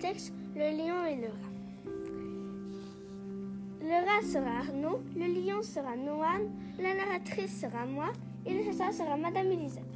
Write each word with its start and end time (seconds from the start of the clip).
texte 0.00 0.32
Le 0.54 0.70
lion 0.76 1.04
et 1.06 1.16
le 1.16 1.28
rat. 1.28 1.50
Le 3.82 4.06
rat 4.06 4.22
sera 4.22 4.58
Arnaud, 4.58 5.00
le 5.16 5.26
lion 5.26 5.62
sera 5.62 5.96
Noan, 5.96 6.50
la 6.78 6.94
narratrice 6.94 7.60
sera 7.60 7.86
moi 7.86 8.12
et 8.46 8.54
le 8.54 8.64
chasseur 8.64 8.92
sera 8.92 9.16
Madame 9.16 9.52
Elisabeth. 9.52 9.86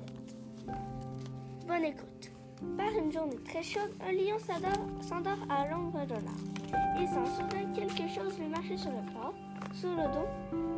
Bonne 1.67 1.85
écoute. 1.85 2.31
Par 2.77 2.91
une 2.99 3.13
journée 3.13 3.39
très 3.45 3.63
chaude, 3.63 3.91
un 4.01 4.13
lion 4.13 4.39
s'endort 4.39 5.39
à 5.49 5.69
l'ombre 5.69 6.07
d'un 6.07 6.17
arbre. 6.17 6.55
Il 7.01 7.07
s'en 7.09 7.27
souvient 7.27 7.73
quelque 7.75 8.09
chose 8.09 8.39
lui 8.39 8.49
marchait 8.49 8.77
sur 8.77 8.91
le 8.91 9.13
corps, 9.13 9.35
sous 9.73 9.89
le 9.89 10.13
dos, 10.13 10.29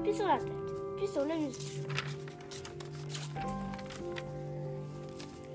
puis 0.03 0.15
sur 0.15 0.27
la 0.27 0.39
tête, 0.39 0.53
puis 0.97 1.07
sur 1.07 1.25
le 1.25 1.35
museau. 1.37 1.87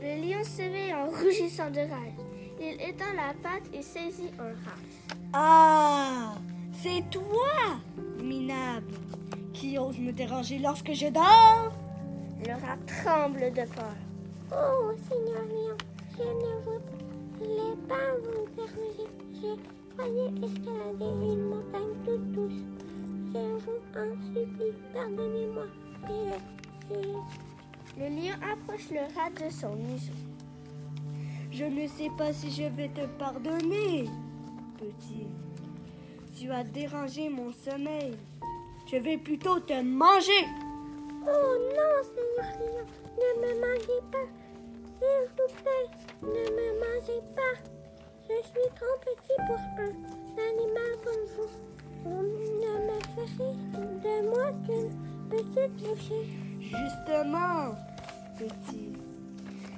Le 0.01 0.21
lion 0.21 0.43
s'éveille 0.43 0.93
en 0.93 1.07
rougissant 1.09 1.69
de 1.69 1.79
rage. 1.79 2.13
Il 2.63 2.79
étend 2.79 3.11
la 3.15 3.33
patte 3.41 3.67
et 3.73 3.81
saisit 3.81 4.29
un 4.37 4.53
rat. 4.63 4.77
Ah, 5.33 6.35
c'est 6.71 7.03
toi, 7.09 7.79
minable, 8.21 8.93
qui 9.51 9.79
ose 9.79 9.97
me 9.97 10.11
déranger 10.11 10.59
lorsque 10.59 10.93
je 10.93 11.07
dors? 11.07 11.71
Le 12.45 12.53
rat 12.53 12.77
tremble 12.85 13.51
de 13.51 13.65
peur. 13.73 13.95
Oh, 14.51 14.91
Seigneur 15.09 15.43
Lion, 15.45 15.77
je 16.15 16.21
ne 16.21 16.51
voulais 17.39 17.75
pas 17.89 18.13
vous 18.21 18.45
déranger. 18.55 19.09
Je 19.33 19.51
croyais 19.95 20.29
escalader 20.43 21.11
une 21.33 21.43
montagne 21.49 21.95
toute 22.05 22.31
douce. 22.31 22.61
Je 23.33 23.39
vous 23.39 23.81
en 23.97 24.11
supplie, 24.35 24.75
pardonnez-moi. 24.93 25.65
Le 27.97 28.07
lion 28.07 28.35
approche 28.53 28.87
le 28.91 29.01
rat 29.15 29.31
de 29.31 29.49
son 29.49 29.75
museau. 29.75 30.13
Je 31.51 31.65
ne 31.65 31.85
sais 31.85 32.09
pas 32.17 32.31
si 32.31 32.49
je 32.49 32.63
vais 32.63 32.87
te 32.87 33.05
pardonner, 33.19 34.05
petit. 34.77 35.27
Tu 36.33 36.49
as 36.49 36.63
dérangé 36.63 37.27
mon 37.27 37.51
sommeil. 37.51 38.15
Je 38.89 38.95
vais 38.95 39.17
plutôt 39.17 39.59
te 39.59 39.81
manger. 39.81 40.45
Oh 41.23 41.57
non, 41.75 41.93
Seigneur 42.03 42.51
Lion, 42.57 42.85
ne 43.17 43.29
me 43.41 43.51
mangez 43.59 44.01
pas. 44.11 44.27
S'il 44.97 45.27
vous 45.35 45.51
plaît, 45.61 45.87
ne 46.21 46.43
me 46.55 46.67
mangez 46.79 47.21
pas. 47.35 47.55
Je 48.23 48.47
suis 48.47 48.69
trop 48.75 48.97
petit 49.01 49.37
pour 49.47 49.59
un 49.77 49.91
animal 50.49 50.91
comme 51.03 51.25
vous. 51.35 51.51
Vous 52.05 52.23
ne 52.23 52.73
me 52.87 52.97
ferez 53.13 53.53
de 54.01 54.15
moi 54.29 54.47
qu'une 54.65 54.91
petite 55.29 55.75
bouchée. 55.83 56.25
Justement, 56.61 57.75
petit, 58.37 58.93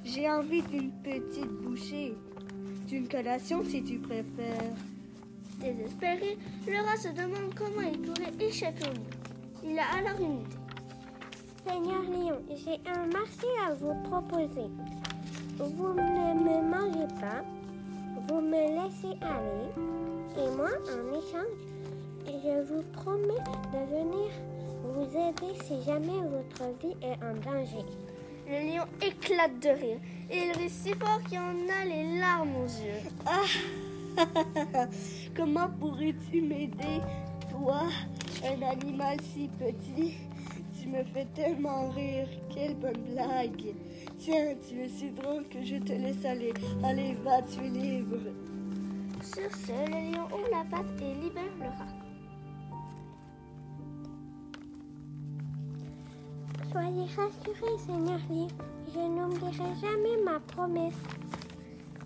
j'ai 0.04 0.30
envie 0.30 0.62
d'une 0.64 0.92
petite 1.02 1.52
bouchée. 1.62 2.16
D'une 2.88 3.08
collation 3.08 3.64
si 3.64 3.84
tu 3.84 4.00
préfères. 4.00 4.74
Désespéré, 5.60 6.38
le 6.68 6.78
rat 6.86 6.98
se 6.98 7.10
demande 7.10 7.54
comment 7.56 7.82
il 7.82 8.00
pourrait 8.02 8.34
échapper 8.40 8.86
au 8.90 8.94
lion. 8.94 9.04
Il 9.64 9.80
a 9.80 9.86
alors 9.98 10.20
une 10.20 10.42
idée. 10.42 10.64
Seigneur 11.66 12.02
Lion, 12.04 12.42
j'ai 12.50 12.82
un 12.92 13.06
marché 13.08 13.48
à 13.66 13.74
vous 13.76 13.96
proposer. 14.10 14.70
Vous 15.58 15.94
ne 15.94 16.34
me 16.34 16.62
mangez 16.70 17.08
pas, 17.22 17.44
vous 18.28 18.42
me 18.42 18.52
laissez 18.52 19.16
aller, 19.22 19.72
et 20.38 20.56
moi, 20.58 20.72
en 20.90 21.18
échange, 21.18 21.56
je 22.26 22.64
vous 22.64 22.84
promets 22.92 23.44
de 23.72 23.96
venir 23.96 24.30
vous 24.84 25.06
aider 25.06 25.58
si 25.64 25.82
jamais 25.84 26.20
votre 26.28 26.64
vie 26.82 26.96
est 27.02 27.18
en 27.24 27.34
danger. 27.36 27.86
Le 28.54 28.60
lion 28.60 28.86
éclate 29.02 29.60
de 29.64 29.70
rire 29.70 29.98
et 30.30 30.38
il 30.38 30.52
rit 30.52 30.70
si 30.70 30.94
fort 30.94 31.24
qu'il 31.24 31.40
en 31.40 31.56
a 31.82 31.86
les 31.86 32.20
larmes 32.20 32.56
aux 32.58 32.68
yeux. 32.68 33.10
Ah, 33.26 33.42
comment 35.36 35.68
pourrais-tu 35.80 36.40
m'aider, 36.40 37.02
toi, 37.50 37.88
un 38.44 38.62
animal 38.62 39.18
si 39.34 39.50
petit? 39.58 40.18
Tu 40.80 40.88
me 40.88 41.04
fais 41.04 41.26
tellement 41.34 41.90
rire, 41.90 42.28
quelle 42.54 42.76
bonne 42.76 43.02
blague. 43.12 43.74
Tiens, 44.20 44.54
tu 44.70 44.82
es 44.82 44.90
si 44.90 45.10
drôle 45.10 45.48
que 45.48 45.64
je 45.64 45.78
te 45.78 45.94
laisse 45.94 46.24
aller. 46.24 46.54
Allez, 46.84 47.16
va, 47.24 47.42
tu 47.42 47.66
es 47.66 47.70
libre. 47.70 48.20
Sur 49.24 49.50
ce, 49.66 49.72
le 49.72 50.12
lion 50.12 50.26
ouvre 50.26 50.50
la 50.52 50.64
patte 50.70 51.02
et 51.02 51.16
libère 51.16 51.44
le 51.60 51.73
Soyez 56.74 57.06
rassurés, 57.16 57.78
Seigneur 57.86 58.20
Lion. 58.32 58.48
Je 58.92 59.00
n'oublierai 59.00 59.70
jamais 59.80 60.18
ma 60.26 60.40
promesse. 60.40 60.96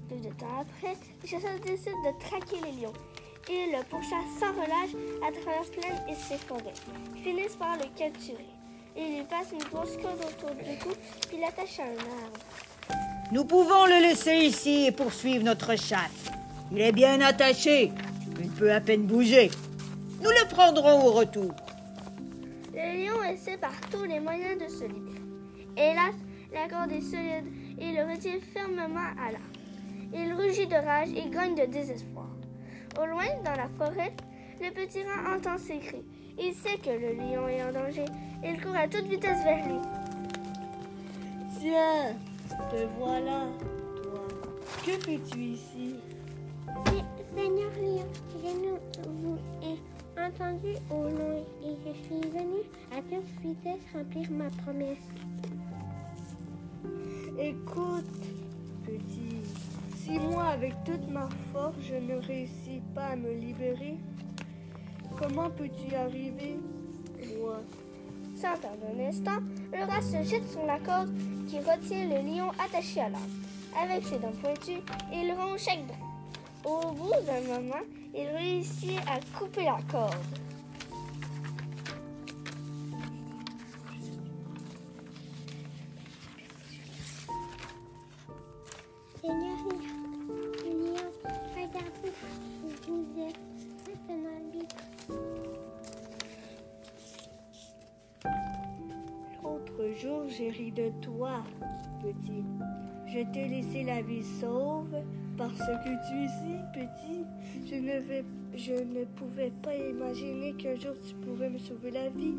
Peu 0.09 0.15
de 0.17 0.33
temps 0.35 0.59
après, 0.59 0.97
les 1.23 1.29
chasseurs 1.29 1.57
décident 1.65 1.95
de 2.03 2.19
traquer 2.19 2.57
les 2.65 2.81
lions. 2.81 2.91
Ils 3.49 3.71
le 3.71 3.81
pourchassent 3.89 4.37
sans 4.37 4.51
relâche 4.51 4.93
à 5.25 5.31
travers 5.31 5.71
plaines 5.71 6.03
et 6.09 6.15
ses 6.15 6.37
forêts. 6.37 6.73
Ils 7.15 7.23
finissent 7.23 7.55
par 7.55 7.77
le 7.77 7.85
capturer. 7.97 8.45
Ils 8.97 9.19
lui 9.19 9.23
passent 9.23 9.53
une 9.53 9.63
grosse 9.69 9.95
corde 10.01 10.19
autour 10.19 10.49
du 10.49 10.77
cou 10.79 10.89
puis 11.29 11.39
l'attachent 11.39 11.79
à 11.79 11.83
un 11.83 12.25
arbre. 12.25 12.39
Nous 13.31 13.45
pouvons 13.45 13.85
le 13.85 14.01
laisser 14.01 14.35
ici 14.35 14.87
et 14.87 14.91
poursuivre 14.91 15.45
notre 15.45 15.77
chasse. 15.77 16.25
Il 16.73 16.81
est 16.81 16.91
bien 16.91 17.21
attaché. 17.21 17.93
Il 18.37 18.49
peut 18.49 18.73
à 18.73 18.81
peine 18.81 19.03
bouger. 19.03 19.49
Nous 20.21 20.29
le 20.29 20.47
prendrons 20.49 21.05
au 21.05 21.11
retour. 21.13 21.53
Le 22.77 22.83
lion 22.83 23.23
essaie 23.23 23.57
par 23.57 23.73
tous 23.89 24.03
les 24.03 24.19
moyens 24.19 24.61
de 24.61 24.67
se 24.67 24.83
libérer. 24.83 25.23
Hélas, 25.75 26.13
la 26.53 26.67
corde 26.69 26.91
est 26.91 27.01
solide 27.01 27.51
et 27.79 27.89
il 27.89 27.95
le 27.95 28.03
retient 28.03 28.39
fermement 28.53 28.99
à 29.17 29.31
l'arbre. 29.31 29.47
Il 30.13 30.31
rugit 30.33 30.67
de 30.67 30.75
rage 30.75 31.09
et 31.09 31.27
gagne 31.27 31.55
de 31.55 31.65
désespoir. 31.65 32.27
Au 33.01 33.07
loin, 33.07 33.25
dans 33.43 33.55
la 33.55 33.67
forêt, 33.79 34.13
le 34.61 34.69
petit 34.69 35.01
rat 35.01 35.35
entend 35.35 35.57
ses 35.57 35.79
cris. 35.79 36.05
Il 36.37 36.53
sait 36.53 36.77
que 36.77 36.91
le 36.91 37.13
lion 37.13 37.47
est 37.47 37.63
en 37.63 37.71
danger. 37.71 38.05
Il 38.45 38.61
court 38.61 38.75
à 38.75 38.87
toute 38.87 39.07
vitesse 39.07 39.43
vers 39.43 39.67
lui. 39.67 39.79
Tiens, 41.59 42.13
te 42.69 42.85
voilà, 42.99 43.47
toi. 44.03 44.27
Que 44.85 44.91
fais-tu 44.91 45.39
ici? 45.39 45.95
Seigneur 47.35 47.71
Lion, 47.81 48.07
je 48.35 48.49
nous 48.55 48.77
vous 49.21 49.39
ai 49.63 49.96
entendu 50.19 50.75
au 50.89 51.03
loin 51.03 51.37
et 51.63 51.75
je 51.85 51.93
suis 52.03 52.29
venu 52.29 52.61
à 52.91 53.01
toute 53.01 53.27
vitesse 53.41 53.81
remplir 53.93 54.29
ma 54.31 54.49
promesse. 54.63 54.97
Écoute, 57.39 58.05
petit, 58.85 59.41
si 59.95 60.19
moi, 60.19 60.45
avec 60.45 60.73
toute 60.83 61.07
ma 61.09 61.29
force, 61.53 61.75
je 61.81 61.95
ne 61.95 62.19
réussis 62.19 62.81
pas 62.95 63.07
à 63.07 63.15
me 63.15 63.31
libérer, 63.33 63.97
comment 65.17 65.49
peux-tu 65.49 65.91
y 65.91 65.95
arriver, 65.95 66.57
toi 67.21 67.61
Sans 68.35 68.57
perdre 68.59 68.85
un 68.95 69.07
instant, 69.07 69.39
le 69.71 69.83
rat 69.83 70.01
se 70.01 70.23
jette 70.27 70.49
sur 70.49 70.65
la 70.65 70.79
corde 70.79 71.11
qui 71.47 71.59
retient 71.59 72.05
le 72.05 72.27
lion 72.27 72.49
attaché 72.63 73.01
à 73.01 73.09
l'arbre. 73.09 73.27
Avec 73.79 74.03
ses 74.05 74.17
dents 74.17 74.31
pointues, 74.41 74.81
il 75.13 75.31
rompt 75.33 75.59
chaque 75.59 75.85
dent. 75.85 76.06
Au 76.67 76.91
bout 76.91 77.13
d'un 77.25 77.39
moment, 77.47 77.85
il 78.13 78.27
réussit 78.27 78.99
à 79.07 79.21
couper 79.39 79.63
la 79.63 79.79
corde. 79.89 80.13
L'autre 99.41 99.95
jour, 100.01 100.23
j'ai 100.27 100.49
ri 100.49 100.73
de 100.73 100.91
toi, 101.01 101.43
petit. 102.01 102.43
Je 103.05 103.19
t'ai 103.31 103.47
laissé 103.47 103.83
la 103.83 104.01
vie 104.01 104.25
sauve 104.41 104.97
parce 105.37 105.59
que 105.59 106.09
tu 106.09 106.23
es 106.23 106.27
si 106.27 106.57
petit. 106.73 107.25
Je 107.69 107.75
ne, 107.75 107.99
vais, 107.99 108.25
je 108.55 108.73
ne 108.73 109.05
pouvais 109.05 109.51
pas 109.61 109.75
imaginer 109.75 110.53
qu'un 110.53 110.75
jour 110.75 110.93
tu 111.07 111.13
pourrais 111.15 111.49
me 111.49 111.59
sauver 111.59 111.91
la 111.91 112.09
vie. 112.09 112.35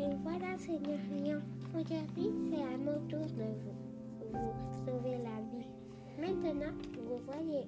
Et 0.00 0.10
voilà, 0.22 0.58
Seigneur 0.58 0.98
Lion, 1.12 1.40
aujourd'hui, 1.72 2.30
c'est 2.50 2.62
à 2.62 2.76
mon 2.76 2.98
tour 3.08 3.20
de 3.20 3.46
vous, 3.62 4.32
vous 4.32 4.86
sauver 4.86 5.18
la 5.22 5.40
vie. 5.52 5.68
Maintenant, 6.18 6.72
vous 7.08 7.20
voyez, 7.26 7.64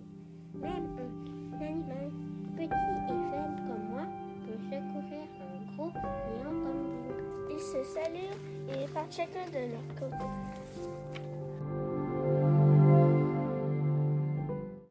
même 0.54 0.88
un 0.99 1.64
animal 1.64 2.10
petit 2.56 2.64
et 2.64 3.08
faible 3.08 3.62
comme 3.69 3.88
moi 3.90 4.06
peut 4.44 4.58
secourir 4.64 5.26
un 5.40 5.76
gros 5.76 5.88
lion 5.88 6.50
comme 6.50 6.84
vous. 7.02 7.52
Ils 7.52 7.60
se 7.60 7.84
saluent 7.94 8.82
et 8.82 8.88
partent 8.92 9.12
chacun 9.12 9.46
de 9.52 9.72
leur 9.72 10.10
côté. 10.10 11.06